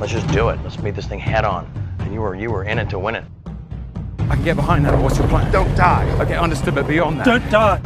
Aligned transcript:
Let's 0.00 0.12
just 0.12 0.28
do 0.28 0.48
it. 0.48 0.58
Let's 0.62 0.78
meet 0.78 0.94
this 0.94 1.06
thing 1.06 1.18
head 1.18 1.44
on. 1.44 1.70
And 1.98 2.14
you 2.14 2.22
were 2.22 2.34
you 2.34 2.50
were 2.50 2.64
in 2.64 2.78
it 2.78 2.88
to 2.88 2.98
win 2.98 3.16
it. 3.16 3.24
I 4.30 4.34
can 4.34 4.44
get 4.44 4.56
behind 4.56 4.86
that. 4.86 4.98
What's 4.98 5.18
your 5.18 5.28
plan? 5.28 5.52
Don't 5.52 5.76
die. 5.76 6.10
Okay, 6.20 6.38
understood, 6.38 6.74
but 6.74 6.88
beyond 6.88 7.20
that. 7.20 7.26
Don't 7.26 7.50
die. 7.50 7.80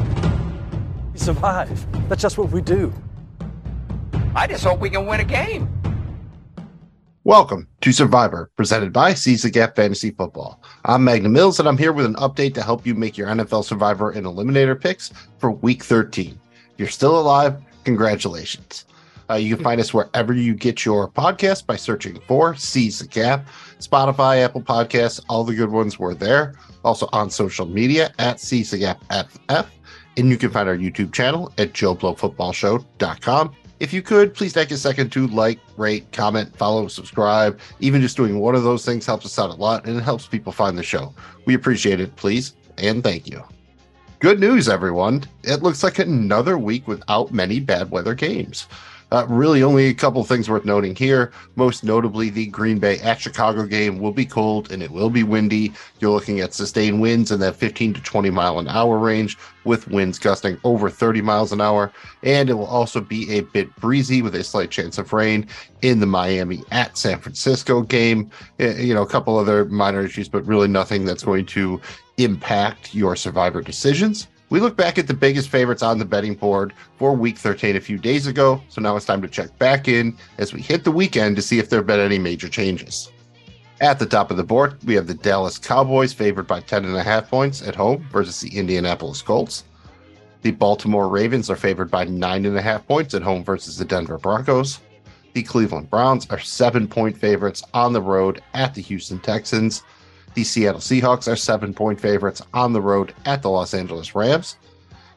We 1.12 1.18
survive. 1.18 2.08
That's 2.08 2.22
just 2.22 2.38
what 2.38 2.50
we 2.50 2.60
do. 2.60 2.92
I 4.36 4.46
just 4.46 4.62
hope 4.62 4.78
we 4.78 4.90
can 4.90 5.06
win 5.06 5.22
a 5.22 5.24
game. 5.24 5.68
Welcome 7.24 7.66
to 7.80 7.90
Survivor, 7.90 8.48
presented 8.54 8.92
by 8.92 9.14
Seize 9.14 9.42
the 9.42 9.50
Gap 9.50 9.74
Fantasy 9.74 10.12
Football. 10.12 10.62
I'm 10.84 11.02
Magnum 11.02 11.32
Mills, 11.32 11.58
and 11.58 11.66
I'm 11.68 11.78
here 11.78 11.92
with 11.92 12.06
an 12.06 12.14
update 12.14 12.54
to 12.54 12.62
help 12.62 12.86
you 12.86 12.94
make 12.94 13.18
your 13.18 13.26
NFL 13.26 13.64
Survivor 13.64 14.12
and 14.12 14.24
Eliminator 14.24 14.80
picks 14.80 15.10
for 15.38 15.50
Week 15.50 15.82
13. 15.82 16.38
If 16.54 16.78
you're 16.78 16.88
still 16.88 17.18
alive, 17.18 17.60
congratulations. 17.82 18.84
Uh, 19.30 19.34
you 19.34 19.54
can 19.54 19.64
find 19.64 19.80
us 19.80 19.94
wherever 19.94 20.32
you 20.32 20.54
get 20.54 20.84
your 20.84 21.08
podcast 21.08 21.66
by 21.66 21.76
searching 21.76 22.20
for 22.26 22.54
Seize 22.54 22.98
the 22.98 23.06
Gap, 23.06 23.46
Spotify, 23.78 24.44
Apple 24.44 24.62
Podcasts, 24.62 25.20
all 25.28 25.44
the 25.44 25.54
good 25.54 25.70
ones 25.70 25.98
were 25.98 26.14
there. 26.14 26.54
Also 26.84 27.08
on 27.12 27.30
social 27.30 27.66
media 27.66 28.12
at 28.18 28.40
Seize 28.40 28.70
the 28.70 28.78
Gap 28.78 29.02
FF. 29.10 29.70
And 30.16 30.28
you 30.28 30.36
can 30.36 30.50
find 30.50 30.68
our 30.68 30.76
YouTube 30.76 31.12
channel 31.12 31.52
at 31.58 31.72
JoeBlowFootballShow.com. 31.72 33.54
If 33.80 33.92
you 33.92 34.02
could, 34.02 34.34
please 34.34 34.52
take 34.52 34.70
a 34.70 34.76
second 34.76 35.10
to 35.12 35.26
like, 35.26 35.58
rate, 35.76 36.10
comment, 36.12 36.56
follow, 36.56 36.86
subscribe. 36.88 37.58
Even 37.80 38.00
just 38.00 38.16
doing 38.16 38.38
one 38.38 38.54
of 38.54 38.62
those 38.62 38.84
things 38.84 39.04
helps 39.04 39.26
us 39.26 39.38
out 39.38 39.50
a 39.50 39.54
lot 39.54 39.86
and 39.86 39.96
it 39.96 40.02
helps 40.02 40.26
people 40.26 40.52
find 40.52 40.78
the 40.78 40.82
show. 40.82 41.12
We 41.46 41.54
appreciate 41.54 42.00
it, 42.00 42.14
please, 42.16 42.54
and 42.78 43.02
thank 43.02 43.28
you. 43.28 43.42
Good 44.20 44.40
news, 44.40 44.68
everyone. 44.68 45.24
It 45.42 45.62
looks 45.62 45.82
like 45.82 45.98
another 45.98 46.56
week 46.56 46.86
without 46.86 47.32
many 47.32 47.60
bad 47.60 47.90
weather 47.90 48.14
games. 48.14 48.68
Uh, 49.14 49.24
really, 49.28 49.62
only 49.62 49.86
a 49.86 49.94
couple 49.94 50.24
things 50.24 50.50
worth 50.50 50.64
noting 50.64 50.92
here. 50.92 51.30
Most 51.54 51.84
notably, 51.84 52.30
the 52.30 52.46
Green 52.46 52.80
Bay 52.80 52.98
at 52.98 53.20
Chicago 53.20 53.64
game 53.64 54.00
will 54.00 54.10
be 54.10 54.26
cold 54.26 54.72
and 54.72 54.82
it 54.82 54.90
will 54.90 55.08
be 55.08 55.22
windy. 55.22 55.72
You're 56.00 56.10
looking 56.10 56.40
at 56.40 56.52
sustained 56.52 57.00
winds 57.00 57.30
in 57.30 57.38
that 57.38 57.54
15 57.54 57.94
to 57.94 58.02
20 58.02 58.30
mile 58.30 58.58
an 58.58 58.66
hour 58.66 58.98
range, 58.98 59.38
with 59.62 59.86
winds 59.86 60.18
gusting 60.18 60.58
over 60.64 60.90
30 60.90 61.22
miles 61.22 61.52
an 61.52 61.60
hour. 61.60 61.92
And 62.24 62.50
it 62.50 62.54
will 62.54 62.66
also 62.66 63.00
be 63.00 63.38
a 63.38 63.42
bit 63.42 63.72
breezy 63.76 64.20
with 64.20 64.34
a 64.34 64.42
slight 64.42 64.72
chance 64.72 64.98
of 64.98 65.12
rain 65.12 65.46
in 65.82 66.00
the 66.00 66.06
Miami 66.06 66.64
at 66.72 66.98
San 66.98 67.20
Francisco 67.20 67.82
game. 67.82 68.32
Eh, 68.58 68.80
you 68.80 68.94
know, 68.94 69.02
a 69.02 69.08
couple 69.08 69.38
other 69.38 69.64
minor 69.66 70.04
issues, 70.04 70.28
but 70.28 70.44
really 70.44 70.66
nothing 70.66 71.04
that's 71.04 71.22
going 71.22 71.46
to 71.46 71.80
impact 72.16 72.96
your 72.96 73.14
survivor 73.14 73.62
decisions. 73.62 74.26
We 74.50 74.60
look 74.60 74.76
back 74.76 74.98
at 74.98 75.06
the 75.06 75.14
biggest 75.14 75.48
favorites 75.48 75.82
on 75.82 75.98
the 75.98 76.04
betting 76.04 76.34
board 76.34 76.74
for 76.98 77.14
week 77.14 77.38
13 77.38 77.76
a 77.76 77.80
few 77.80 77.98
days 77.98 78.26
ago, 78.26 78.60
so 78.68 78.80
now 78.80 78.96
it's 78.96 79.06
time 79.06 79.22
to 79.22 79.28
check 79.28 79.56
back 79.58 79.88
in 79.88 80.16
as 80.38 80.52
we 80.52 80.60
hit 80.60 80.84
the 80.84 80.92
weekend 80.92 81.36
to 81.36 81.42
see 81.42 81.58
if 81.58 81.70
there 81.70 81.78
have 81.78 81.86
been 81.86 82.00
any 82.00 82.18
major 82.18 82.48
changes. 82.48 83.10
At 83.80 83.98
the 83.98 84.06
top 84.06 84.30
of 84.30 84.36
the 84.36 84.44
board, 84.44 84.76
we 84.84 84.94
have 84.94 85.06
the 85.06 85.14
Dallas 85.14 85.58
Cowboys 85.58 86.12
favored 86.12 86.46
by 86.46 86.60
10.5 86.60 87.28
points 87.28 87.66
at 87.66 87.74
home 87.74 88.06
versus 88.12 88.40
the 88.40 88.56
Indianapolis 88.56 89.22
Colts. 89.22 89.64
The 90.42 90.52
Baltimore 90.52 91.08
Ravens 91.08 91.50
are 91.50 91.56
favored 91.56 91.90
by 91.90 92.06
9.5 92.06 92.86
points 92.86 93.14
at 93.14 93.22
home 93.22 93.42
versus 93.42 93.78
the 93.78 93.84
Denver 93.84 94.18
Broncos. 94.18 94.80
The 95.32 95.42
Cleveland 95.42 95.90
Browns 95.90 96.28
are 96.30 96.38
seven 96.38 96.86
point 96.86 97.18
favorites 97.18 97.64
on 97.72 97.92
the 97.92 98.02
road 98.02 98.40
at 98.52 98.74
the 98.74 98.82
Houston 98.82 99.18
Texans. 99.18 99.82
The 100.34 100.44
Seattle 100.44 100.80
Seahawks 100.80 101.30
are 101.30 101.36
seven 101.36 101.72
point 101.72 102.00
favorites 102.00 102.42
on 102.52 102.72
the 102.72 102.80
road 102.80 103.14
at 103.24 103.42
the 103.42 103.50
Los 103.50 103.72
Angeles 103.72 104.14
Rams. 104.14 104.56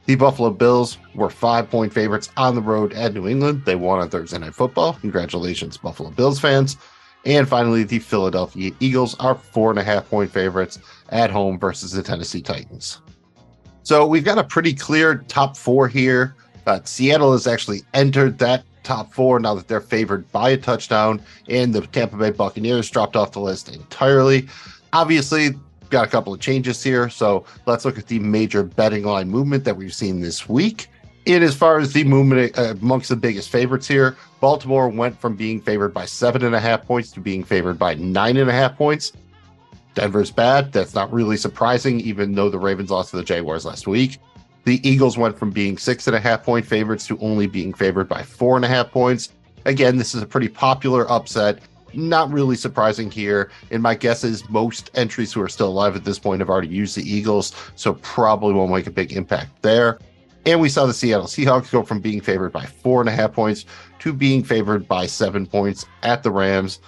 The 0.05 0.15
Buffalo 0.15 0.51
Bills 0.51 0.97
were 1.15 1.29
five 1.29 1.69
point 1.69 1.91
favorites 1.91 2.29
on 2.37 2.55
the 2.55 2.61
road 2.61 2.93
at 2.93 3.13
New 3.13 3.27
England. 3.27 3.65
They 3.65 3.75
won 3.75 3.99
on 3.99 4.09
Thursday 4.09 4.37
Night 4.37 4.55
Football. 4.55 4.93
Congratulations, 5.01 5.77
Buffalo 5.77 6.11
Bills 6.11 6.39
fans. 6.39 6.77
And 7.25 7.49
finally, 7.49 7.83
the 7.83 7.99
Philadelphia 7.99 8.71
Eagles 8.79 9.15
are 9.19 9.35
four 9.35 9.69
and 9.71 9.79
a 9.79 9.83
half 9.83 10.09
point 10.09 10.31
favorites 10.31 10.79
at 11.09 11.29
home 11.29 11.59
versus 11.59 11.91
the 11.91 12.03
Tennessee 12.03 12.41
Titans. 12.41 13.01
So 13.83 14.05
we've 14.05 14.23
got 14.23 14.37
a 14.37 14.43
pretty 14.43 14.73
clear 14.73 15.25
top 15.27 15.57
four 15.57 15.87
here. 15.87 16.35
Uh, 16.65 16.79
Seattle 16.83 17.31
has 17.31 17.47
actually 17.47 17.81
entered 17.93 18.37
that 18.37 18.63
top 18.83 19.13
four 19.13 19.39
now 19.39 19.55
that 19.55 19.67
they're 19.67 19.81
favored 19.81 20.29
by 20.31 20.51
a 20.51 20.57
touchdown, 20.57 21.21
and 21.49 21.73
the 21.73 21.81
Tampa 21.87 22.15
Bay 22.15 22.31
Buccaneers 22.31 22.89
dropped 22.89 23.15
off 23.15 23.33
the 23.33 23.39
list 23.39 23.73
entirely. 23.73 24.47
Obviously, 24.93 25.51
got 25.89 26.05
a 26.05 26.09
couple 26.09 26.33
of 26.33 26.39
changes 26.39 26.83
here. 26.83 27.09
So 27.09 27.45
let's 27.65 27.85
look 27.85 27.97
at 27.97 28.07
the 28.07 28.19
major 28.19 28.63
betting 28.63 29.03
line 29.03 29.29
movement 29.29 29.63
that 29.65 29.77
we've 29.77 29.93
seen 29.93 30.19
this 30.19 30.47
week. 30.49 30.87
And 31.25 31.43
as 31.43 31.55
far 31.55 31.77
as 31.77 31.91
the 31.91 32.05
movement 32.05 32.57
uh, 32.57 32.75
amongst 32.81 33.09
the 33.09 33.15
biggest 33.17 33.49
favorites 33.49 33.87
here, 33.87 34.15
Baltimore 34.39 34.87
went 34.87 35.19
from 35.19 35.35
being 35.35 35.59
favored 35.59 35.93
by 35.93 36.05
seven 36.05 36.43
and 36.43 36.55
a 36.55 36.59
half 36.59 36.85
points 36.85 37.11
to 37.11 37.19
being 37.19 37.43
favored 37.43 37.77
by 37.77 37.95
nine 37.95 38.37
and 38.37 38.49
a 38.49 38.53
half 38.53 38.77
points. 38.77 39.11
Denver's 39.93 40.31
bad. 40.31 40.71
That's 40.71 40.95
not 40.95 41.11
really 41.11 41.35
surprising, 41.35 41.99
even 42.01 42.33
though 42.33 42.49
the 42.49 42.59
Ravens 42.59 42.91
lost 42.91 43.11
to 43.11 43.17
the 43.17 43.23
Jaguars 43.23 43.65
last 43.65 43.87
week. 43.87 44.19
The 44.63 44.87
Eagles 44.87 45.17
went 45.17 45.37
from 45.37 45.49
being 45.49 45.77
six 45.77 46.07
and 46.07 46.15
a 46.15 46.19
half 46.19 46.43
point 46.43 46.65
favorites 46.65 47.07
to 47.07 47.17
only 47.19 47.47
being 47.47 47.73
favored 47.73 48.07
by 48.07 48.21
four 48.21 48.55
and 48.55 48.63
a 48.63 48.67
half 48.67 48.91
points. 48.91 49.33
Again, 49.65 49.97
this 49.97 50.15
is 50.15 50.21
a 50.21 50.25
pretty 50.25 50.49
popular 50.49 51.09
upset 51.11 51.59
not 51.93 52.31
really 52.31 52.55
surprising 52.55 53.11
here. 53.11 53.51
And 53.71 53.81
my 53.83 53.95
guess 53.95 54.23
is 54.23 54.49
most 54.49 54.91
entries 54.93 55.33
who 55.33 55.41
are 55.41 55.49
still 55.49 55.69
alive 55.69 55.95
at 55.95 56.03
this 56.03 56.19
point 56.19 56.41
have 56.41 56.49
already 56.49 56.67
used 56.67 56.95
the 56.95 57.09
Eagles, 57.09 57.53
so 57.75 57.95
probably 57.95 58.53
won't 58.53 58.71
make 58.71 58.87
a 58.87 58.91
big 58.91 59.13
impact 59.13 59.61
there. 59.61 59.99
And 60.45 60.61
we 60.61 60.69
saw 60.69 60.85
the 60.85 60.93
Seattle 60.93 61.27
Seahawks 61.27 61.71
go 61.71 61.83
from 61.83 61.99
being 61.99 62.21
favored 62.21 62.53
by 62.53 62.65
four 62.65 63.01
and 63.01 63.09
a 63.09 63.11
half 63.11 63.33
points 63.33 63.65
to 63.99 64.13
being 64.13 64.43
favored 64.43 64.87
by 64.87 65.05
seven 65.05 65.45
points 65.45 65.85
at 66.03 66.23
the 66.23 66.31
Rams. 66.31 66.79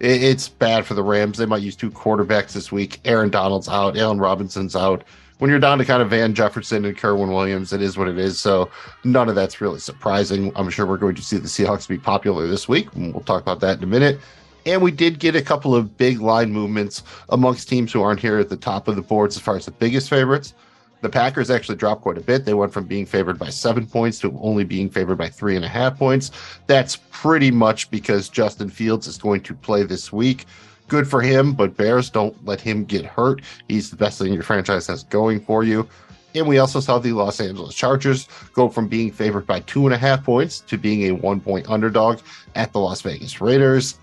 It's 0.00 0.48
bad 0.48 0.86
for 0.86 0.94
the 0.94 1.02
Rams. 1.02 1.38
They 1.38 1.46
might 1.46 1.62
use 1.62 1.76
two 1.76 1.90
quarterbacks 1.90 2.52
this 2.52 2.72
week. 2.72 3.00
Aaron 3.04 3.30
Donald's 3.30 3.68
out, 3.68 3.96
Allen 3.98 4.18
Robinson's 4.18 4.74
out. 4.74 5.04
When 5.38 5.50
you're 5.50 5.60
down 5.60 5.78
to 5.78 5.84
kind 5.84 6.00
of 6.00 6.08
Van 6.08 6.34
Jefferson 6.34 6.84
and 6.84 6.96
Kyren 6.96 7.28
Williams, 7.28 7.72
it 7.72 7.82
is 7.82 7.98
what 7.98 8.08
it 8.08 8.18
is. 8.18 8.38
So 8.38 8.70
none 9.04 9.28
of 9.28 9.34
that's 9.34 9.60
really 9.60 9.80
surprising. 9.80 10.52
I'm 10.56 10.70
sure 10.70 10.86
we're 10.86 10.96
going 10.96 11.16
to 11.16 11.22
see 11.22 11.36
the 11.36 11.48
Seahawks 11.48 11.86
be 11.86 11.98
popular 11.98 12.46
this 12.46 12.68
week. 12.68 12.88
We'll 12.94 13.20
talk 13.20 13.42
about 13.42 13.60
that 13.60 13.78
in 13.78 13.84
a 13.84 13.88
minute. 13.88 14.20
And 14.64 14.80
we 14.82 14.90
did 14.90 15.18
get 15.18 15.34
a 15.34 15.42
couple 15.42 15.74
of 15.74 15.96
big 15.96 16.20
line 16.20 16.52
movements 16.52 17.02
amongst 17.30 17.68
teams 17.68 17.92
who 17.92 18.02
aren't 18.02 18.20
here 18.20 18.38
at 18.38 18.48
the 18.48 18.56
top 18.56 18.88
of 18.88 18.96
the 18.96 19.02
boards 19.02 19.36
as 19.36 19.42
far 19.42 19.56
as 19.56 19.66
the 19.66 19.72
biggest 19.72 20.08
favorites. 20.08 20.54
The 21.00 21.08
Packers 21.08 21.50
actually 21.50 21.76
dropped 21.76 22.02
quite 22.02 22.16
a 22.16 22.20
bit. 22.20 22.44
They 22.44 22.54
went 22.54 22.72
from 22.72 22.84
being 22.84 23.06
favored 23.06 23.36
by 23.36 23.50
seven 23.50 23.86
points 23.86 24.20
to 24.20 24.38
only 24.40 24.62
being 24.62 24.88
favored 24.88 25.18
by 25.18 25.28
three 25.28 25.56
and 25.56 25.64
a 25.64 25.68
half 25.68 25.98
points. 25.98 26.30
That's 26.68 26.96
pretty 27.10 27.50
much 27.50 27.90
because 27.90 28.28
Justin 28.28 28.70
Fields 28.70 29.08
is 29.08 29.18
going 29.18 29.40
to 29.42 29.54
play 29.54 29.82
this 29.82 30.12
week. 30.12 30.46
Good 30.86 31.08
for 31.08 31.20
him, 31.20 31.54
but 31.54 31.76
Bears 31.76 32.08
don't 32.08 32.36
let 32.44 32.60
him 32.60 32.84
get 32.84 33.04
hurt. 33.04 33.42
He's 33.68 33.90
the 33.90 33.96
best 33.96 34.20
thing 34.20 34.32
your 34.32 34.44
franchise 34.44 34.86
has 34.86 35.02
going 35.02 35.40
for 35.40 35.64
you. 35.64 35.88
And 36.36 36.46
we 36.46 36.58
also 36.58 36.78
saw 36.78 36.98
the 36.98 37.12
Los 37.12 37.40
Angeles 37.40 37.74
Chargers 37.74 38.28
go 38.52 38.68
from 38.68 38.86
being 38.86 39.10
favored 39.10 39.46
by 39.46 39.60
two 39.60 39.86
and 39.86 39.94
a 39.94 39.98
half 39.98 40.24
points 40.24 40.60
to 40.60 40.78
being 40.78 41.02
a 41.10 41.12
one 41.16 41.40
point 41.40 41.68
underdog 41.68 42.20
at 42.54 42.72
the 42.72 42.78
Las 42.78 43.02
Vegas 43.02 43.40
Raiders. 43.40 43.98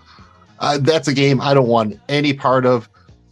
Uh, 0.60 0.78
that's 0.78 1.08
a 1.08 1.14
game 1.14 1.40
I 1.40 1.54
don't 1.54 1.68
want 1.68 1.98
any 2.08 2.32
part 2.32 2.66
of 2.66 2.88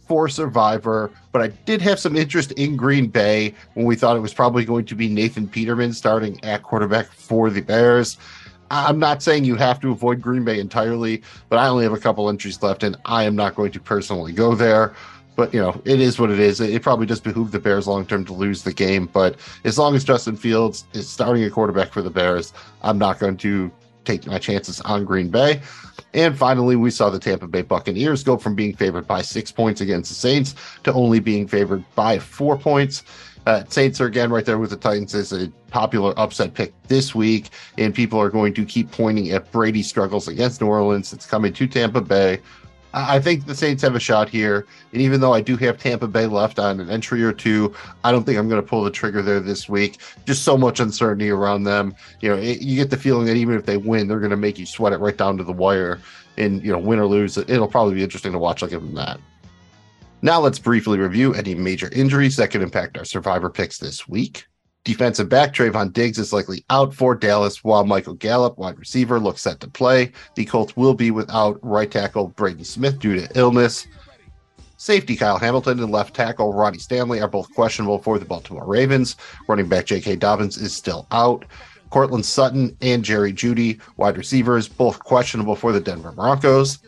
for 0.07 0.27
Survivor, 0.27 1.11
but 1.31 1.41
I 1.41 1.47
did 1.47 1.81
have 1.81 1.99
some 1.99 2.15
interest 2.15 2.51
in 2.53 2.75
Green 2.75 3.07
Bay 3.07 3.53
when 3.75 3.85
we 3.85 3.95
thought 3.95 4.17
it 4.17 4.21
was 4.21 4.33
probably 4.33 4.65
going 4.65 4.85
to 4.85 4.95
be 4.95 5.07
Nathan 5.07 5.47
Peterman 5.47 5.93
starting 5.93 6.43
at 6.43 6.63
quarterback 6.63 7.05
for 7.11 7.51
the 7.51 7.61
Bears. 7.61 8.17
I'm 8.71 8.97
not 8.97 9.21
saying 9.21 9.45
you 9.45 9.55
have 9.55 9.79
to 9.81 9.91
avoid 9.91 10.21
Green 10.21 10.43
Bay 10.43 10.59
entirely, 10.59 11.21
but 11.47 11.59
I 11.59 11.67
only 11.67 11.83
have 11.83 11.93
a 11.93 11.99
couple 11.99 12.27
entries 12.27 12.61
left, 12.63 12.83
and 12.83 12.97
I 13.05 13.23
am 13.23 13.35
not 13.35 13.55
going 13.55 13.71
to 13.71 13.79
personally 13.79 14.33
go 14.33 14.55
there. 14.55 14.95
But 15.35 15.53
you 15.53 15.61
know, 15.61 15.79
it 15.85 16.01
is 16.01 16.19
what 16.19 16.31
it 16.31 16.39
is. 16.39 16.59
It 16.59 16.81
probably 16.81 17.05
does 17.05 17.21
behoove 17.21 17.51
the 17.51 17.59
Bears 17.59 17.87
long 17.87 18.05
term 18.05 18.25
to 18.25 18.33
lose 18.33 18.63
the 18.63 18.73
game. 18.73 19.05
But 19.05 19.37
as 19.63 19.77
long 19.77 19.95
as 19.95 20.03
Justin 20.03 20.35
Fields 20.35 20.85
is 20.93 21.07
starting 21.07 21.43
a 21.43 21.49
quarterback 21.49 21.93
for 21.93 22.01
the 22.01 22.09
Bears, 22.09 22.51
I'm 22.81 22.97
not 22.97 23.19
going 23.19 23.37
to 23.37 23.71
take 24.05 24.25
my 24.27 24.39
chances 24.39 24.81
on 24.81 25.05
Green 25.05 25.29
Bay. 25.29 25.61
And 26.13 26.37
finally, 26.37 26.75
we 26.75 26.91
saw 26.91 27.09
the 27.09 27.19
Tampa 27.19 27.47
Bay 27.47 27.61
Buccaneers 27.61 28.23
go 28.23 28.37
from 28.37 28.55
being 28.55 28.75
favored 28.75 29.07
by 29.07 29.21
six 29.21 29.51
points 29.51 29.81
against 29.81 30.09
the 30.09 30.15
Saints 30.15 30.55
to 30.83 30.93
only 30.93 31.19
being 31.19 31.47
favored 31.47 31.83
by 31.95 32.17
four 32.19 32.57
points. 32.57 33.03
Uh, 33.45 33.63
Saints 33.69 34.01
are 34.01 34.05
again 34.05 34.31
right 34.31 34.45
there 34.45 34.57
with 34.57 34.69
the 34.69 34.75
Titans 34.75 35.15
as 35.15 35.31
a 35.31 35.47
popular 35.69 36.13
upset 36.17 36.53
pick 36.53 36.73
this 36.83 37.15
week, 37.15 37.49
and 37.77 37.93
people 37.93 38.19
are 38.19 38.29
going 38.29 38.53
to 38.53 38.65
keep 38.65 38.91
pointing 38.91 39.31
at 39.31 39.51
Brady's 39.51 39.87
struggles 39.87 40.27
against 40.27 40.61
New 40.61 40.67
Orleans. 40.67 41.13
It's 41.13 41.25
coming 41.25 41.53
to 41.53 41.67
Tampa 41.67 42.01
Bay. 42.01 42.39
I 42.93 43.19
think 43.19 43.45
the 43.45 43.53
Saints 43.53 43.83
have 43.83 43.95
a 43.95 43.99
shot 43.99 44.29
here. 44.29 44.65
And 44.93 45.01
even 45.01 45.21
though 45.21 45.33
I 45.33 45.41
do 45.41 45.55
have 45.57 45.77
Tampa 45.77 46.07
Bay 46.07 46.25
left 46.25 46.57
on 46.57 46.79
an 46.79 46.89
entry 46.89 47.23
or 47.23 47.31
two, 47.31 47.73
I 48.03 48.11
don't 48.11 48.23
think 48.23 48.37
I'm 48.37 48.49
going 48.49 48.61
to 48.61 48.67
pull 48.67 48.83
the 48.83 48.89
trigger 48.89 49.21
there 49.21 49.39
this 49.39 49.69
week. 49.69 49.99
Just 50.25 50.43
so 50.43 50.57
much 50.57 50.79
uncertainty 50.79 51.29
around 51.29 51.63
them. 51.63 51.93
You 52.21 52.29
know, 52.29 52.37
it, 52.37 52.61
you 52.61 52.75
get 52.75 52.89
the 52.89 52.97
feeling 52.97 53.27
that 53.27 53.35
even 53.35 53.55
if 53.55 53.65
they 53.65 53.77
win, 53.77 54.07
they're 54.07 54.19
going 54.19 54.31
to 54.31 54.37
make 54.37 54.57
you 54.57 54.65
sweat 54.65 54.93
it 54.93 54.97
right 54.97 55.15
down 55.15 55.37
to 55.37 55.43
the 55.43 55.53
wire. 55.53 55.99
And, 56.37 56.63
you 56.63 56.71
know, 56.71 56.79
win 56.79 56.99
or 56.99 57.05
lose, 57.05 57.37
it'll 57.37 57.67
probably 57.67 57.95
be 57.95 58.03
interesting 58.03 58.31
to 58.31 58.39
watch. 58.39 58.63
I'll 58.63 58.69
give 58.69 58.81
them 58.81 58.95
that. 58.95 59.19
Now 60.21 60.39
let's 60.39 60.59
briefly 60.59 60.97
review 60.97 61.33
any 61.33 61.55
major 61.55 61.89
injuries 61.93 62.35
that 62.37 62.51
could 62.51 62.61
impact 62.61 62.97
our 62.97 63.05
survivor 63.05 63.49
picks 63.49 63.77
this 63.77 64.07
week. 64.07 64.47
Defensive 64.85 65.29
back 65.29 65.53
Trevon 65.53 65.91
Diggs 65.91 66.17
is 66.17 66.31
likely 66.31 66.63
out 66.69 66.93
for 66.93 67.13
Dallas, 67.13 67.63
while 67.63 67.85
Michael 67.85 68.13
Gallup, 68.13 68.57
wide 68.57 68.79
receiver, 68.79 69.19
looks 69.19 69.41
set 69.41 69.59
to 69.59 69.67
play. 69.67 70.11
The 70.35 70.45
Colts 70.45 70.75
will 70.77 70.93
be 70.93 71.11
without 71.11 71.59
right 71.61 71.91
tackle 71.91 72.29
Braden 72.29 72.63
Smith 72.63 72.99
due 72.99 73.15
to 73.15 73.37
illness. 73.37 73.87
Safety 74.77 75.17
Kyle 75.17 75.37
Hamilton 75.37 75.79
and 75.79 75.91
left 75.91 76.15
tackle 76.15 76.53
Ronnie 76.53 76.79
Stanley 76.79 77.19
are 77.19 77.27
both 77.27 77.53
questionable 77.53 77.99
for 77.99 78.17
the 78.17 78.23
Baltimore 78.25 78.65
Ravens. 78.65 79.17
Running 79.49 79.67
back 79.67 79.85
J.K. 79.85 80.15
Dobbins 80.15 80.57
is 80.57 80.73
still 80.73 81.05
out. 81.11 81.43
Courtland 81.89 82.25
Sutton 82.25 82.75
and 82.81 83.03
Jerry 83.03 83.33
Jeudy, 83.33 83.81
wide 83.97 84.17
receivers, 84.17 84.69
both 84.69 84.99
questionable 84.99 85.57
for 85.57 85.73
the 85.73 85.81
Denver 85.81 86.13
Broncos. 86.13 86.79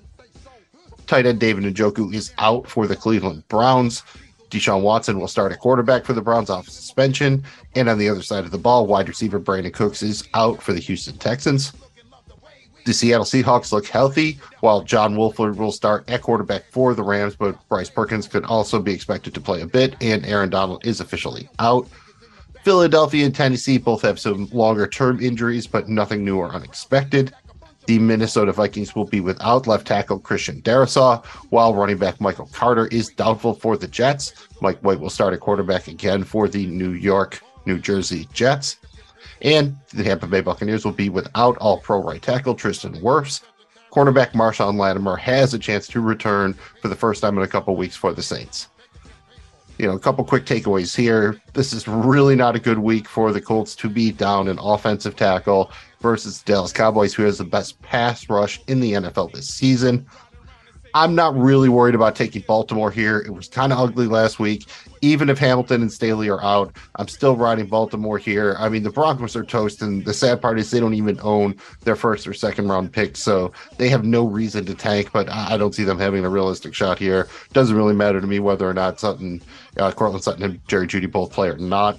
Tight 1.08 1.26
end 1.26 1.42
David 1.42 1.66
Njoku 1.66 2.14
is 2.14 2.32
out 2.38 2.66
for 2.66 2.88
the 2.88 2.96
Cleveland 2.96 3.46
Browns. 3.50 4.04
Deshaun 4.52 4.82
Watson 4.82 5.20
will 5.20 5.28
start 5.28 5.52
at 5.52 5.60
quarterback 5.60 6.06
for 6.06 6.14
the 6.14 6.22
Browns 6.22 6.50
off 6.50 6.68
suspension. 6.68 7.44
And 7.76 7.90
on 7.90 7.98
the 7.98 8.10
other 8.10 8.22
side 8.22 8.44
of 8.44 8.52
the 8.52 8.58
ball, 8.58 8.86
wide 8.86 9.08
receiver 9.08 9.40
Brandin 9.40 9.74
Cooks 9.74 10.04
is 10.04 10.28
out 10.34 10.62
for 10.62 10.74
the 10.74 10.80
Houston 10.80 11.18
Texans. 11.18 11.74
The 12.84 12.94
Seattle 12.94 13.26
Seahawks 13.26 13.72
look 13.72 13.86
healthy, 13.86 14.40
while 14.62 14.82
John 14.82 15.16
Wolford 15.16 15.56
will 15.56 15.72
start 15.72 16.10
at 16.10 16.24
quarterback 16.24 16.66
for 16.72 16.96
the 16.96 17.04
Rams, 17.04 17.36
but 17.36 17.56
Bryce 17.70 17.92
Perkins 17.92 18.28
could 18.28 18.44
also 18.46 18.82
be 18.82 18.92
expected 18.92 19.36
to 19.36 19.42
play 19.42 19.62
a 19.62 19.68
bit, 19.68 19.96
and 20.02 20.26
Aaron 20.26 20.50
Donald 20.50 20.86
is 20.86 21.00
officially 21.00 21.48
out. 21.60 21.88
Philadelphia 22.64 23.26
and 23.26 23.36
Tennessee 23.36 23.78
both 23.78 24.02
have 24.02 24.20
some 24.20 24.48
longer 24.52 24.88
term 24.88 25.20
injuries, 25.20 25.68
but 25.68 25.90
nothing 25.90 26.26
new 26.26 26.38
or 26.38 26.54
unexpected. 26.54 27.34
The 27.88 28.00
Minnesota 28.00 28.52
Vikings 28.52 28.96
will 28.96 29.06
be 29.06 29.22
without 29.22 29.68
left 29.68 29.88
tackle 29.88 30.20
Christian 30.20 30.62
Darrisaw, 30.62 31.26
while 31.50 31.74
running 31.74 31.98
back 31.98 32.22
Michael 32.22 32.50
Carter 32.54 32.88
is 32.88 33.10
doubtful 33.10 33.54
for 33.54 33.76
the 33.76 33.88
Jets. 33.88 34.34
Mike 34.62 34.80
White 34.82 35.00
will 35.00 35.10
start 35.10 35.34
at 35.34 35.40
quarterback 35.40 35.88
again 35.88 36.24
for 36.24 36.48
the 36.48 36.68
New 36.68 36.92
York, 36.92 37.42
New 37.66 37.80
Jersey 37.80 38.28
Jets. 38.34 38.78
And 39.42 39.76
the 39.94 40.04
Tampa 40.04 40.28
Bay 40.28 40.42
Buccaneers 40.42 40.86
will 40.86 40.92
be 40.92 41.10
without 41.10 41.58
all 41.58 41.80
pro 41.80 42.04
right 42.04 42.22
tackle 42.22 42.54
Tristan 42.54 42.94
Wirfs. 43.02 43.42
Cornerback 43.92 44.32
Marshon 44.32 44.78
Lattimore 44.78 45.18
has 45.18 45.54
a 45.54 45.60
chance 45.60 45.88
to 45.88 46.00
return 46.00 46.54
for 46.82 46.88
the 46.88 46.96
first 46.96 47.22
time 47.22 47.38
in 47.38 47.44
a 47.44 47.48
couple 47.48 47.76
weeks 47.76 47.96
for 47.96 48.14
the 48.14 48.24
Saints. 48.24 48.70
You 49.82 49.88
know, 49.88 49.96
a 49.96 50.00
couple 50.00 50.24
quick 50.24 50.46
takeaways 50.46 50.96
here. 50.96 51.42
This 51.54 51.74
is 51.74 51.88
really 51.88 52.36
not 52.36 52.56
a 52.56 52.60
good 52.60 52.78
week 52.78 53.08
for 53.08 53.34
the 53.34 53.42
Colts 53.42 53.76
to 53.78 53.90
be 53.90 54.12
down 54.12 54.48
an 54.48 54.60
offensive 54.62 55.16
tackle 55.16 55.72
versus 56.02 56.44
Dallas 56.44 56.72
Cowboys, 56.72 57.16
who 57.16 57.24
has 57.24 57.40
the 57.40 57.46
best 57.46 57.82
pass 57.82 58.30
rush 58.30 58.62
in 58.68 58.80
the 58.80 58.94
NFL 58.94 59.34
this 59.34 59.48
season. 59.48 60.06
I'm 60.94 61.16
not 61.16 61.36
really 61.38 61.70
worried 61.70 61.96
about 61.96 62.16
taking 62.16 62.44
Baltimore 62.48 62.92
here. 62.92 63.20
It 63.20 63.34
was 63.34 63.48
kind 63.48 63.72
of 63.72 63.80
ugly 63.80 64.08
last 64.08 64.40
week. 64.40 64.68
Even 65.02 65.30
if 65.30 65.40
Hamilton 65.40 65.82
and 65.82 65.92
Staley 65.92 66.30
are 66.30 66.44
out, 66.44 66.76
I'm 66.98 67.08
still 67.08 67.36
riding 67.36 67.66
Baltimore 67.66 68.18
here. 68.18 68.56
I 68.60 68.70
mean, 68.70 68.84
the 68.84 68.92
Broncos 68.92 69.36
are 69.36 69.44
toast, 69.44 69.82
and 69.82 70.06
the 70.06 70.14
sad 70.14 70.42
part 70.42 70.60
is 70.60 70.70
they 70.70 70.80
don't 70.80 70.94
even 70.94 71.20
own 71.22 71.56
their 71.82 71.96
first 71.96 72.28
or 72.28 72.34
second 72.34 72.68
round 72.68 72.92
picks, 72.92 73.22
so 73.22 73.52
they 73.78 73.90
have 73.90 74.04
no 74.04 74.26
reason 74.26 74.66
to 74.66 74.76
tank. 74.76 75.12
But 75.12 75.30
I 75.30 75.58
don't 75.58 75.74
see 75.74 75.84
them 75.84 75.98
having 75.98 76.26
a 76.26 76.30
realistic 76.30 76.74
shot 76.74 77.00
here. 77.00 77.28
Doesn't 77.54 77.76
really 77.76 77.96
matter 77.96 78.22
to 78.22 78.28
me 78.28 78.40
whether 78.40 78.70
or 78.70 78.74
not 78.74 79.00
Sutton, 79.00 79.42
uh, 79.78 79.92
Courtland 79.92 80.24
Sutton, 80.24 80.44
and 80.44 80.68
Jerry 80.68 80.88
Jeudy 80.88 81.10
both 81.10 81.32
play 81.32 81.50
or 81.50 81.58
not. 81.58 81.98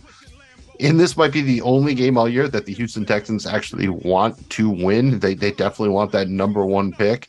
And 0.80 0.98
this 0.98 1.16
might 1.16 1.32
be 1.32 1.42
the 1.42 1.62
only 1.62 1.94
game 1.94 2.18
all 2.18 2.28
year 2.28 2.48
that 2.48 2.66
the 2.66 2.74
Houston 2.74 3.04
Texans 3.04 3.46
actually 3.46 3.88
want 3.88 4.50
to 4.50 4.68
win. 4.68 5.20
They 5.20 5.34
they 5.34 5.52
definitely 5.52 5.90
want 5.90 6.12
that 6.12 6.28
number 6.28 6.64
one 6.64 6.92
pick. 6.92 7.28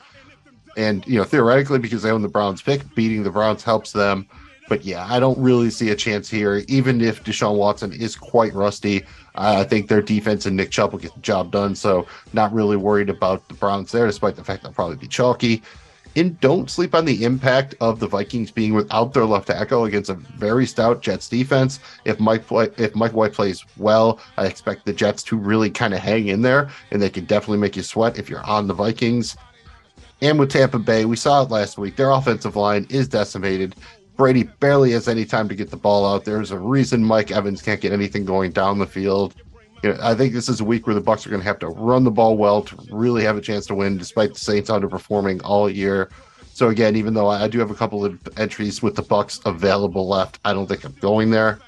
And 0.78 1.06
you 1.08 1.18
know, 1.18 1.24
theoretically, 1.24 1.80
because 1.80 2.04
they 2.04 2.12
own 2.12 2.22
the 2.22 2.28
Browns 2.28 2.62
pick, 2.62 2.94
beating 2.96 3.24
the 3.24 3.32
Browns 3.32 3.64
helps 3.64 3.92
them. 3.92 4.28
But 4.70 4.86
yeah, 4.86 5.06
I 5.10 5.20
don't 5.20 5.38
really 5.38 5.70
see 5.70 5.90
a 5.90 5.96
chance 5.96 6.30
here. 6.30 6.64
Even 6.68 7.02
if 7.02 7.24
Deshaun 7.24 7.58
Watson 7.58 7.92
is 7.92 8.16
quite 8.16 8.54
rusty, 8.54 9.04
I 9.36 9.64
think 9.66 9.88
their 9.88 10.02
defense 10.02 10.46
and 10.46 10.56
Nick 10.56 10.72
Chubb 10.72 10.94
will 10.94 11.00
get 11.00 11.14
the 11.14 11.22
job 11.22 11.52
done. 11.52 11.76
So 11.76 12.08
not 12.32 12.54
really 12.54 12.78
worried 12.78 13.10
about 13.10 13.48
the 13.50 13.56
Browns 13.56 13.92
there, 13.92 14.08
despite 14.08 14.36
the 14.36 14.44
fact 14.44 14.64
they'll 14.64 14.72
probably 14.72 14.96
be 14.96 15.08
chalky. 15.08 15.62
And 16.16 16.40
don't 16.40 16.70
sleep 16.70 16.94
on 16.94 17.06
the 17.06 17.24
impact 17.24 17.74
of 17.82 18.00
the 18.00 18.08
Vikings 18.08 18.52
being 18.52 18.74
without 18.74 19.14
their 19.14 19.26
left 19.26 19.48
tackle 19.48 19.86
against 19.86 20.12
a 20.12 20.14
very 20.14 20.66
stout 20.66 21.02
Jets 21.02 21.28
defense. 21.28 21.80
If 22.06 22.20
Mike 22.20 22.44
if 22.52 22.96
Mike 22.96 23.14
White 23.14 23.34
plays 23.34 23.66
well, 23.78 24.20
I 24.38 24.46
expect 24.46 24.86
the 24.86 24.94
Jets 24.94 25.24
to 25.24 25.38
really 25.38 25.72
kind 25.72 25.94
of 25.94 26.00
hang 26.00 26.28
in 26.28 26.44
there, 26.44 26.70
and 26.92 27.02
they 27.02 27.10
can 27.10 27.26
definitely 27.26 27.58
make 27.58 27.76
you 27.76 27.84
sweat 27.84 28.20
if 28.20 28.30
you're 28.30 28.46
on 28.46 28.68
the 28.68 28.76
Vikings. 28.76 29.36
And 30.24 30.40
with 30.40 30.52
Tampa 30.52 30.80
Bay, 30.80 31.04
we 31.04 31.18
saw 31.18 31.44
it 31.44 31.52
last 31.52 31.78
week. 31.78 31.98
Their 31.98 32.10
offensive 32.10 32.56
line 32.56 32.88
is 32.90 33.10
decimated. 33.10 33.76
Brady 34.16 34.44
barely 34.44 34.92
has 34.92 35.10
any 35.10 35.26
time 35.26 35.50
to 35.50 35.56
get 35.56 35.70
the 35.70 35.76
ball 35.76 36.06
out. 36.06 36.24
There's 36.24 36.52
a 36.52 36.58
reason 36.58 37.04
Mike 37.04 37.30
Evans 37.30 37.62
can't 37.62 37.82
get 37.82 37.92
anything 37.92 38.24
going 38.24 38.54
down 38.54 38.80
the 38.80 38.88
field. 38.88 39.36
You 39.84 39.92
know, 39.92 40.00
I 40.02 40.16
think 40.16 40.32
this 40.34 40.48
is 40.48 40.62
a 40.62 40.64
week 40.64 40.88
where 40.88 40.94
the 40.94 41.02
Bucks 41.02 41.28
are 41.28 41.30
going 41.30 41.42
to 41.42 41.48
have 41.48 41.60
to 41.60 41.68
run 41.68 42.06
the 42.06 42.10
ball 42.10 42.38
well 42.38 42.62
to 42.62 42.78
really 42.90 43.22
have 43.26 43.36
a 43.36 43.42
chance 43.42 43.66
to 43.66 43.76
win, 43.76 43.98
despite 43.98 44.34
the 44.34 44.40
Saints 44.40 44.70
underperforming 44.70 45.42
all 45.44 45.70
year. 45.70 46.10
So 46.54 46.70
again, 46.70 46.96
even 46.96 47.14
though 47.14 47.28
I 47.28 47.50
do 47.50 47.60
have 47.60 47.72
a 47.72 47.76
couple 47.76 48.06
of 48.06 48.18
entries 48.38 48.82
with 48.82 48.96
the 48.96 49.02
Bucks 49.02 49.42
available 49.46 50.08
left, 50.08 50.40
I 50.46 50.54
don't 50.54 50.68
think 50.68 50.86
I'm 50.86 50.96
going 51.02 51.32
there. 51.32 51.60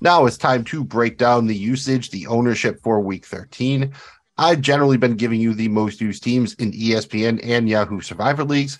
Now 0.00 0.26
it's 0.26 0.38
time 0.38 0.62
to 0.64 0.84
break 0.84 1.18
down 1.18 1.48
the 1.48 1.56
usage, 1.56 2.10
the 2.10 2.28
ownership 2.28 2.80
for 2.84 3.00
Week 3.00 3.26
13. 3.26 3.92
I've 4.38 4.60
generally 4.60 4.98
been 4.98 5.16
giving 5.16 5.40
you 5.40 5.54
the 5.54 5.68
most 5.68 6.00
used 6.00 6.22
teams 6.22 6.54
in 6.54 6.72
ESPN 6.72 7.40
and 7.42 7.68
Yahoo 7.68 8.00
Survivor 8.00 8.44
leagues. 8.44 8.78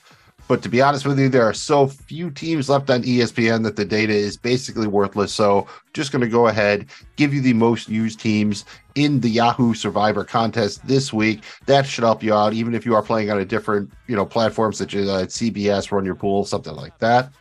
But 0.48 0.62
to 0.62 0.68
be 0.68 0.80
honest 0.80 1.04
with 1.04 1.18
you, 1.18 1.28
there 1.28 1.42
are 1.42 1.54
so 1.54 1.88
few 1.88 2.30
teams 2.30 2.68
left 2.68 2.88
on 2.88 3.02
ESPN 3.02 3.64
that 3.64 3.74
the 3.74 3.84
data 3.84 4.12
is 4.12 4.36
basically 4.36 4.86
worthless. 4.86 5.32
So 5.32 5.66
just 5.92 6.12
going 6.12 6.22
to 6.22 6.28
go 6.28 6.46
ahead, 6.46 6.86
give 7.16 7.34
you 7.34 7.40
the 7.40 7.54
most 7.54 7.88
used 7.88 8.20
teams 8.20 8.64
in 8.94 9.18
the 9.20 9.28
Yahoo 9.28 9.74
Survivor 9.74 10.24
contest 10.24 10.86
this 10.86 11.12
week. 11.12 11.42
That 11.66 11.84
should 11.84 12.04
help 12.04 12.22
you 12.22 12.32
out, 12.32 12.52
even 12.52 12.74
if 12.74 12.86
you 12.86 12.94
are 12.94 13.02
playing 13.02 13.30
on 13.30 13.40
a 13.40 13.44
different, 13.44 13.90
you 14.06 14.14
know, 14.14 14.24
platform 14.24 14.72
such 14.72 14.94
as 14.94 15.08
uh, 15.08 15.22
CBS, 15.22 15.90
Run 15.90 16.04
Your 16.04 16.14
Pool, 16.14 16.44
something 16.44 16.76
like 16.76 16.96
that. 16.98 17.32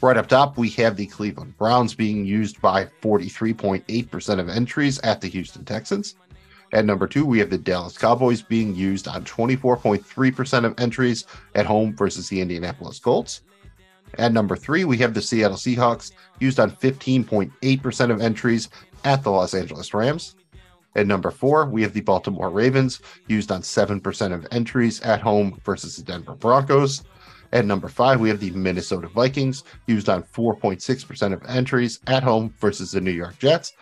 Right 0.00 0.16
up 0.16 0.28
top, 0.28 0.58
we 0.58 0.68
have 0.70 0.96
the 0.96 1.06
Cleveland 1.06 1.56
Browns 1.56 1.94
being 1.94 2.24
used 2.24 2.60
by 2.60 2.86
43.8% 3.02 4.38
of 4.38 4.48
entries 4.48 4.98
at 5.00 5.20
the 5.20 5.28
Houston 5.28 5.64
Texans. 5.64 6.16
At 6.72 6.86
number 6.86 7.06
two, 7.06 7.26
we 7.26 7.38
have 7.38 7.50
the 7.50 7.58
Dallas 7.58 7.98
Cowboys 7.98 8.40
being 8.40 8.74
used 8.74 9.06
on 9.06 9.24
24.3% 9.24 10.64
of 10.64 10.74
entries 10.78 11.26
at 11.54 11.66
home 11.66 11.94
versus 11.94 12.28
the 12.28 12.40
Indianapolis 12.40 12.98
Colts. 12.98 13.42
At 14.18 14.32
number 14.32 14.56
three, 14.56 14.84
we 14.84 14.98
have 14.98 15.14
the 15.14 15.22
Seattle 15.22 15.56
Seahawks 15.56 16.12
used 16.38 16.60
on 16.60 16.70
15.8% 16.72 18.10
of 18.10 18.20
entries 18.20 18.68
at 19.04 19.22
the 19.22 19.30
Los 19.30 19.54
Angeles 19.54 19.92
Rams. 19.92 20.36
At 20.94 21.06
number 21.06 21.30
four, 21.30 21.66
we 21.66 21.82
have 21.82 21.94
the 21.94 22.02
Baltimore 22.02 22.50
Ravens 22.50 23.00
used 23.26 23.50
on 23.50 23.62
7% 23.62 24.32
of 24.32 24.46
entries 24.50 25.00
at 25.00 25.20
home 25.20 25.58
versus 25.64 25.96
the 25.96 26.02
Denver 26.02 26.34
Broncos. 26.34 27.02
At 27.52 27.66
number 27.66 27.88
five, 27.88 28.20
we 28.20 28.28
have 28.28 28.40
the 28.40 28.50
Minnesota 28.50 29.08
Vikings 29.08 29.64
used 29.86 30.08
on 30.08 30.22
4.6% 30.22 31.32
of 31.32 31.42
entries 31.46 32.00
at 32.06 32.22
home 32.22 32.54
versus 32.58 32.92
the 32.92 33.00
New 33.00 33.10
York 33.10 33.38
Jets. 33.38 33.74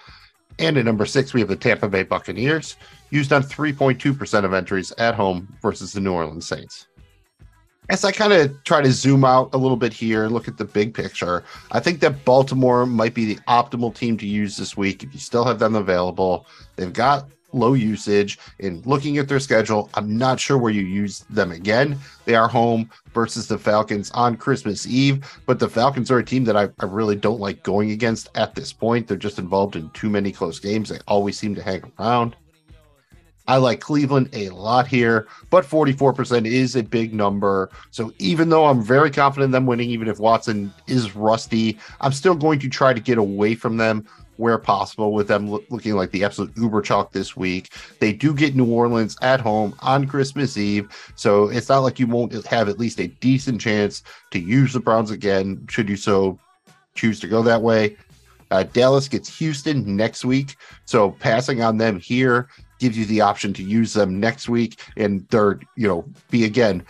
And 0.59 0.77
at 0.77 0.85
number 0.85 1.07
six, 1.07 1.33
we 1.33 1.41
have 1.41 1.49
the 1.49 1.57
Tampa 1.57 1.89
Bay 1.89 2.03
Buccaneers, 2.03 2.77
used 3.11 3.33
on 3.33 3.43
3.2% 3.43 4.45
of 4.45 4.53
entries 4.53 4.93
at 4.99 5.15
home 5.15 5.57
versus 5.63 5.93
the 5.93 6.01
New 6.01 6.13
Orleans 6.13 6.47
Saints. 6.47 6.87
As 7.89 8.05
I 8.05 8.13
kind 8.13 8.33
of 8.33 8.63
try 8.63 8.83
to 8.83 8.93
zoom 8.93 9.25
out 9.25 9.53
a 9.53 9.59
little 9.59 9.77
bit 9.77 9.93
here 9.93 10.25
and 10.25 10.33
look 10.33 10.47
at 10.47 10.57
the 10.57 10.65
big 10.65 10.95
picture, 10.95 11.43
I 11.73 11.81
think 11.81 12.01
that 12.01 12.25
Baltimore 12.25 12.87
might 12.87 13.15
be 13.15 13.25
the 13.25 13.41
optimal 13.49 13.93
team 13.93 14.17
to 14.19 14.27
use 14.27 14.57
this 14.57 14.77
week 14.77 15.03
if 15.03 15.13
you 15.13 15.19
still 15.19 15.45
have 15.45 15.59
them 15.59 15.75
available. 15.75 16.47
They've 16.77 16.93
got 16.93 17.29
low 17.53 17.75
usage. 17.75 18.39
And 18.59 18.85
looking 18.87 19.19
at 19.19 19.29
their 19.29 19.41
schedule, 19.41 19.91
I'm 19.95 20.17
not 20.17 20.41
sure 20.41 20.59
where 20.59 20.73
you 20.73 20.83
use 20.83 21.21
them 21.31 21.53
again. 21.53 21.99
They 22.25 22.35
are 22.35 22.49
home 22.49 22.91
versus 23.15 23.49
the 23.49 23.59
Falcons 23.59 24.11
on 24.13 24.37
Christmas 24.37 24.87
Eve, 24.87 25.41
but 25.47 25.59
the 25.59 25.69
Falcons 25.69 26.11
are 26.11 26.19
a 26.19 26.25
team 26.25 26.45
that 26.45 26.57
I, 26.57 26.69
I 26.81 26.87
really 26.87 27.17
don't 27.17 27.41
like 27.41 27.63
going 27.63 27.91
against 27.91 28.29
at 28.35 28.55
this 28.55 28.73
point. 28.73 29.09
They're 29.09 29.17
just 29.17 29.39
involved 29.39 29.77
in 29.77 29.91
too 29.91 30.11
many 30.11 30.33
close 30.33 30.59
games. 30.59 30.89
They 30.89 30.99
always 31.07 31.39
seem 31.39 31.55
to 31.55 31.63
hang 31.63 31.91
around. 31.99 32.37
I 33.51 33.57
like 33.57 33.81
Cleveland 33.81 34.29
a 34.33 34.51
lot 34.51 34.87
here, 34.87 35.27
but 35.51 35.65
44% 35.65 36.47
is 36.47 36.77
a 36.77 36.85
big 36.85 37.13
number. 37.13 37.69
So 37.91 38.13
even 38.19 38.49
though 38.49 38.67
I'm 38.67 38.81
very 38.81 39.11
confident 39.11 39.47
in 39.47 39.51
them 39.51 39.67
winning, 39.67 39.91
even 39.91 40.07
if 40.07 40.21
Watson 40.21 40.73
is 40.87 41.17
rusty, 41.17 41.77
I'm 42.01 42.13
still 42.13 42.37
going 42.37 42.61
to 42.61 42.69
try 42.69 42.95
to 42.95 43.01
get 43.01 43.19
away 43.19 43.57
from 43.57 43.77
them 43.77 44.07
where 44.41 44.59
possible 44.59 45.13
with 45.13 45.29
them 45.29 45.49
lo- 45.49 45.63
looking 45.71 45.95
like 45.95 46.11
the 46.11 46.25
absolute 46.25 46.57
uber 46.57 46.81
chalk 46.81 47.13
this 47.13 47.37
week. 47.37 47.73
They 48.01 48.13
do 48.13 48.35
get 48.35 48.57
New 48.57 48.73
Orleans 48.73 49.17
at 49.23 49.41
home 49.41 49.77
on 49.81 50.07
Christmas 50.07 50.57
Eve, 50.57 50.89
so 51.15 51.49
it's 51.49 51.69
not 51.69 51.81
like 51.81 52.01
you 52.01 52.07
won't 52.07 52.33
have 52.47 52.69
at 52.69 52.79
least 52.79 52.99
a 52.99 53.07
decent 53.07 53.61
chance 53.61 54.03
to 54.33 54.41
use 54.41 54.73
the 54.73 54.81
Browns 54.81 55.11
again, 55.11 55.65
should 55.69 55.89
you 55.89 55.97
so 55.97 56.39
choose 56.95 57.21
to 57.21 57.29
go 57.29 57.43
that 57.43 57.63
way. 57.63 57.97
Uh, 58.51 58.65
Dallas 58.65 59.07
gets 59.07 59.39
Houston 59.39 59.97
next 59.97 60.25
week, 60.25 60.57
so 60.85 61.13
passing 61.13 61.63
on 61.63 61.77
them 61.77 62.01
here 62.01 62.49
gives 62.81 62.99
you 62.99 63.05
the 63.05 63.21
option 63.21 63.53
to 63.53 63.63
use 63.63 63.93
them 63.93 64.19
next 64.19 64.49
week, 64.49 64.81
and 64.97 65.29
they're 65.29 65.61
you 65.77 65.87
know 65.87 66.05
be 66.31 66.45
again 66.45 66.83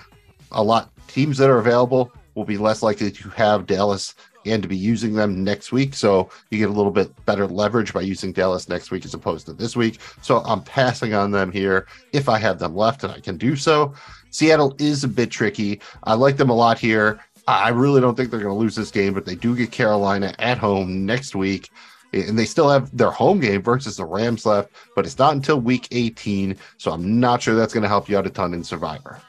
a 0.52 0.62
lot 0.62 0.90
teams 1.08 1.36
that 1.38 1.50
are 1.50 1.58
available 1.58 2.12
will 2.34 2.44
be 2.44 2.56
less 2.56 2.82
likely 2.82 3.10
to 3.10 3.28
have 3.30 3.66
Dallas 3.66 4.14
and 4.46 4.62
to 4.62 4.68
be 4.68 4.76
using 4.76 5.14
them 5.14 5.44
next 5.44 5.72
week. 5.72 5.94
So 5.94 6.30
you 6.50 6.58
get 6.58 6.70
a 6.70 6.72
little 6.72 6.92
bit 6.92 7.12
better 7.26 7.46
leverage 7.46 7.92
by 7.92 8.02
using 8.02 8.32
Dallas 8.32 8.68
next 8.68 8.90
week 8.90 9.04
as 9.04 9.14
opposed 9.14 9.46
to 9.46 9.52
this 9.52 9.76
week. 9.76 10.00
So 10.22 10.38
I'm 10.38 10.62
passing 10.62 11.14
on 11.14 11.30
them 11.30 11.52
here 11.52 11.86
if 12.12 12.28
I 12.28 12.38
have 12.38 12.58
them 12.58 12.74
left 12.74 13.04
and 13.04 13.12
I 13.12 13.20
can 13.20 13.36
do 13.36 13.56
so. 13.56 13.94
Seattle 14.30 14.74
is 14.78 15.04
a 15.04 15.08
bit 15.08 15.30
tricky. 15.30 15.80
I 16.04 16.14
like 16.14 16.36
them 16.36 16.50
a 16.50 16.54
lot 16.54 16.78
here. 16.78 17.20
I 17.48 17.70
really 17.70 18.00
don't 18.00 18.14
think 18.14 18.30
they're 18.30 18.40
going 18.40 18.54
to 18.54 18.58
lose 18.58 18.76
this 18.76 18.90
game, 18.90 19.12
but 19.12 19.24
they 19.24 19.34
do 19.34 19.56
get 19.56 19.72
Carolina 19.72 20.34
at 20.38 20.58
home 20.58 21.04
next 21.04 21.34
week. 21.34 21.70
And 22.12 22.38
they 22.38 22.44
still 22.44 22.68
have 22.68 22.96
their 22.96 23.10
home 23.10 23.40
game 23.40 23.62
versus 23.62 23.96
the 23.96 24.04
Rams 24.04 24.44
left, 24.44 24.70
but 24.96 25.06
it's 25.06 25.18
not 25.18 25.34
until 25.34 25.60
week 25.60 25.88
18. 25.92 26.56
So 26.76 26.90
I'm 26.90 27.20
not 27.20 27.40
sure 27.42 27.54
that's 27.54 27.72
going 27.72 27.82
to 27.82 27.88
help 27.88 28.08
you 28.08 28.18
out 28.18 28.26
a 28.26 28.30
ton 28.30 28.52
in 28.52 28.64
Survivor. 28.64 29.20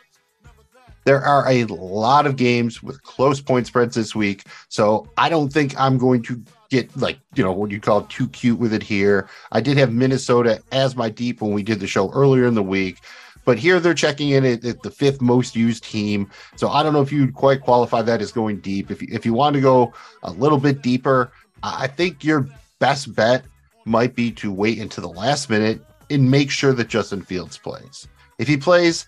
There 1.04 1.24
are 1.24 1.50
a 1.50 1.66
lot 1.66 2.26
of 2.26 2.36
games 2.36 2.84
with 2.84 3.02
close 3.04 3.42
point 3.42 3.68
spreads 3.68 3.96
this 3.96 4.16
week. 4.16 4.46
So 4.70 5.08
I 5.18 5.30
don't 5.30 5.52
think 5.52 5.80
I'm 5.80 5.98
going 5.98 6.22
to 6.24 6.44
get 6.70 6.96
like, 6.96 7.20
you 7.36 7.44
know, 7.44 7.52
what 7.52 7.72
you 7.72 7.80
call 7.80 8.04
too 8.04 8.28
cute 8.30 8.60
with 8.60 8.74
it 8.74 8.84
here. 8.84 9.30
I 9.52 9.62
did 9.62 9.78
have 9.78 9.92
Minnesota 9.92 10.62
as 10.72 10.96
my 10.96 11.10
deep 11.10 11.42
when 11.42 11.52
we 11.52 11.64
did 11.64 11.80
the 11.80 11.88
show 11.88 12.12
earlier 12.12 12.46
in 12.46 12.54
the 12.54 12.64
week. 12.64 13.00
But 13.44 13.58
here 13.58 13.80
they're 13.80 13.94
checking 13.94 14.30
in 14.30 14.46
at, 14.46 14.64
at, 14.64 14.84
the 14.84 14.92
fifth 14.92 15.20
most 15.20 15.56
used 15.56 15.84
team. 15.84 16.30
So 16.56 16.70
I 16.70 16.84
don't 16.84 16.94
know 16.94 17.02
if 17.02 17.12
you'd 17.12 17.34
quite 17.34 17.62
qualify 17.62 18.04
that 18.04 18.22
as 18.22 18.32
going 18.32 18.60
deep. 18.60 18.92
If 18.92 19.02
if 19.02 19.26
you 19.26 19.34
want 19.34 19.56
to 19.56 19.62
go 19.62 19.94
a 20.22 20.32
little 20.32 20.60
bit 20.60 20.84
deeper, 20.84 21.32
I 21.64 21.88
think 21.88 22.24
your 22.24 22.48
best 22.80 23.16
bet 23.16 23.44
might 23.86 24.16
be 24.16 24.32
to 24.32 24.52
wait 24.52 24.80
until 24.80 25.02
the 25.02 25.20
last 25.20 25.50
minute 25.50 25.82
and 26.10 26.30
make 26.30 26.52
sure 26.52 26.74
that 26.74 26.88
Justin 26.88 27.22
Fields 27.22 27.58
plays. 27.58 28.08
If 28.38 28.48
he 28.48 28.58
plays, 28.58 29.08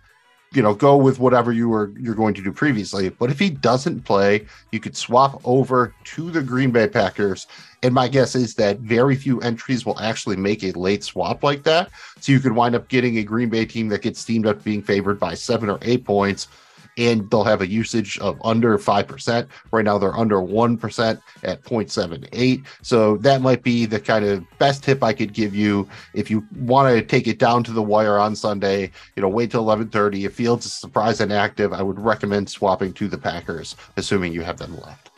you 0.54 0.62
know, 0.62 0.74
go 0.74 0.96
with 0.96 1.20
whatever 1.20 1.52
you 1.52 1.70
were 1.70 1.92
you're 2.00 2.16
going 2.16 2.34
to 2.36 2.42
do 2.42 2.52
previously. 2.52 3.10
But 3.10 3.32
if 3.32 3.40
he 3.40 3.50
doesn't 3.50 4.02
play, 4.02 4.46
you 4.72 4.80
could 4.80 4.96
swap 4.96 5.42
over 5.44 5.94
to 6.04 6.32
the 6.32 6.42
Green 6.42 6.72
Bay 6.72 6.88
Packers. 6.88 7.48
And 7.82 7.94
my 7.94 8.08
guess 8.08 8.36
is 8.36 8.56
that 8.56 8.80
very 8.80 9.16
few 9.16 9.42
entries 9.42 9.86
will 9.86 10.00
actually 10.00 10.38
make 10.38 10.64
a 10.64 10.72
late 10.72 11.04
swap 11.04 11.44
like 11.44 11.64
that. 11.64 11.90
So 12.20 12.32
you 12.32 12.40
could 12.40 12.54
wind 12.54 12.76
up 12.76 12.88
getting 12.88 13.18
a 13.18 13.24
Green 13.24 13.50
Bay 13.50 13.66
team 13.66 13.90
that 13.90 14.02
gets 14.02 14.20
steamed 14.20 14.48
up 14.48 14.64
being 14.64 14.82
favored 14.82 15.20
by 15.20 15.34
seven 15.34 15.70
or 15.70 15.80
eight 15.82 16.06
points 16.06 16.48
and 16.98 17.30
they'll 17.30 17.44
have 17.44 17.62
a 17.62 17.68
usage 17.68 18.20
of 18.20 18.40
under 18.44 18.78
5%. 18.78 19.48
Right 19.72 19.86
now, 19.86 19.98
they're 19.98 20.16
under 20.16 20.38
1% 20.38 21.22
at 21.44 21.64
0.78. 21.64 22.66
So 22.82 23.18
that 23.18 23.42
might 23.42 23.64
be 23.64 23.86
the 23.86 24.00
kind 24.00 24.26
of 24.26 24.46
best 24.60 24.84
tip 24.84 25.04
I 25.04 25.14
could 25.14 25.34
give 25.34 25.56
you 25.56 25.88
if 26.14 26.30
you 26.30 26.46
want 26.60 26.94
to 26.94 27.02
take 27.02 27.28
it 27.28 27.40
down 27.40 27.64
to 27.66 27.72
the 27.72 27.82
wire 27.82 28.18
on 28.18 28.36
Sunday. 28.36 28.92
You 29.16 29.22
know, 29.22 29.30
wait 29.30 29.52
till 29.52 29.66
11:30. 29.66 30.26
If 30.26 30.36
Fields 30.36 30.66
is 30.66 30.74
surprised 30.74 31.22
and 31.22 31.32
active, 31.32 31.74
I 31.74 31.82
would 31.82 32.00
recommend 32.00 32.50
swapping 32.50 32.94
to 32.94 33.08
the 33.08 33.18
Packers, 33.18 33.76
assuming 33.98 34.34
you 34.34 34.42
have 34.42 34.58
them 34.58 34.80
left. 34.82 35.12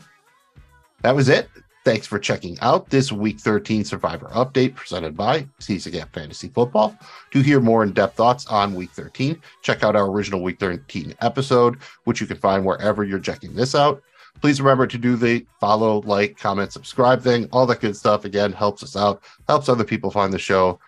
That 1.02 1.16
was 1.16 1.30
it. 1.30 1.50
Thanks 1.86 2.08
for 2.08 2.18
checking 2.18 2.60
out 2.62 2.90
this 2.90 3.12
Week 3.12 3.40
13 3.40 3.86
Survivor 3.86 4.26
update 4.34 4.74
presented 4.74 5.16
by 5.16 5.48
Seize 5.60 5.84
the 5.84 5.92
Gap 5.92 6.12
Fantasy 6.16 6.48
Football. 6.48 6.98
To 7.30 7.42
hear 7.42 7.62
more 7.62 7.84
in 7.84 7.92
depth 7.94 8.16
thoughts 8.16 8.48
on 8.48 8.74
Week 8.74 8.90
13, 8.90 9.40
check 9.62 9.84
out 9.84 9.96
our 9.96 10.10
original 10.10 10.42
Week 10.42 10.60
13 10.60 11.14
episode, 11.22 11.78
which 12.06 12.20
you 12.20 12.26
can 12.26 12.38
find 12.38 12.66
wherever 12.66 13.04
you're 13.04 13.20
checking 13.20 13.54
this 13.54 13.76
out. 13.76 14.02
Please 14.42 14.60
remember 14.60 14.88
to 14.88 14.98
do 14.98 15.16
the 15.16 15.46
follow, 15.60 16.02
like, 16.08 16.40
comment, 16.40 16.74
subscribe 16.74 17.22
thing. 17.22 17.48
All 17.52 17.68
that 17.68 17.82
good 17.82 17.96
stuff, 17.96 18.26
again, 18.26 18.52
helps 18.52 18.82
us 18.82 18.96
out, 18.96 19.22
helps 19.48 19.70
other 19.70 19.84
people 19.84 20.10
find 20.10 20.34
the 20.34 20.40
show. 20.40 20.80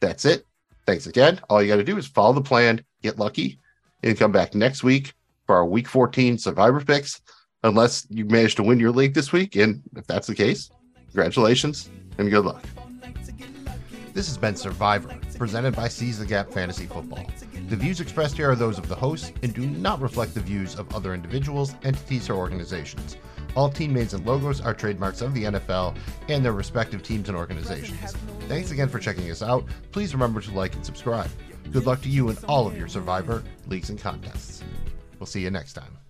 That's 0.00 0.26
it. 0.26 0.44
Thanks 0.84 1.06
again. 1.06 1.40
All 1.48 1.62
you 1.62 1.68
got 1.68 1.76
to 1.76 1.84
do 1.84 1.96
is 1.96 2.06
follow 2.06 2.34
the 2.34 2.42
plan, 2.42 2.84
get 3.02 3.18
lucky, 3.18 3.58
and 4.02 4.18
come 4.18 4.30
back 4.30 4.54
next 4.54 4.84
week 4.84 5.14
for 5.46 5.56
our 5.56 5.64
Week 5.64 5.88
14 5.88 6.36
Survivor 6.36 6.84
picks 6.84 7.22
unless 7.64 8.06
you 8.10 8.24
manage 8.26 8.54
to 8.54 8.62
win 8.62 8.78
your 8.78 8.92
league 8.92 9.14
this 9.14 9.32
week. 9.32 9.56
And 9.56 9.82
if 9.96 10.06
that's 10.06 10.28
the 10.28 10.34
case, 10.34 10.70
congratulations 11.06 11.90
and 12.18 12.30
good 12.30 12.44
luck. 12.44 12.62
This 14.12 14.28
has 14.28 14.38
been 14.38 14.54
Survivor, 14.54 15.18
presented 15.36 15.74
by 15.74 15.88
Seize 15.88 16.20
the 16.20 16.26
Gap 16.26 16.52
Fantasy 16.52 16.86
Football. 16.86 17.26
The 17.68 17.74
views 17.74 18.00
expressed 18.00 18.36
here 18.36 18.50
are 18.50 18.54
those 18.54 18.78
of 18.78 18.88
the 18.88 18.94
hosts 18.94 19.32
and 19.42 19.52
do 19.52 19.66
not 19.66 20.00
reflect 20.00 20.34
the 20.34 20.40
views 20.40 20.76
of 20.76 20.94
other 20.94 21.14
individuals, 21.14 21.74
entities, 21.82 22.30
or 22.30 22.34
organizations. 22.34 23.16
All 23.56 23.70
team 23.70 23.92
names 23.92 24.14
and 24.14 24.24
logos 24.24 24.60
are 24.60 24.74
trademarks 24.74 25.20
of 25.20 25.34
the 25.34 25.44
NFL 25.44 25.96
and 26.28 26.44
their 26.44 26.52
respective 26.52 27.02
teams 27.02 27.28
and 27.28 27.36
organizations. 27.36 28.12
Thanks 28.46 28.70
again 28.70 28.88
for 28.88 28.98
checking 28.98 29.30
us 29.30 29.42
out. 29.42 29.64
Please 29.90 30.12
remember 30.12 30.40
to 30.42 30.52
like 30.52 30.74
and 30.74 30.84
subscribe. 30.84 31.30
Good 31.72 31.86
luck 31.86 32.02
to 32.02 32.08
you 32.08 32.28
in 32.28 32.36
all 32.46 32.66
of 32.66 32.78
your 32.78 32.88
Survivor 32.88 33.42
leagues 33.66 33.90
and 33.90 33.98
contests. 33.98 34.62
We'll 35.18 35.26
see 35.26 35.40
you 35.40 35.50
next 35.50 35.72
time. 35.72 36.03